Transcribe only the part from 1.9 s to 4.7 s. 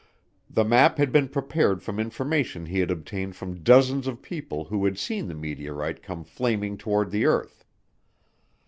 information he had obtained from dozens of people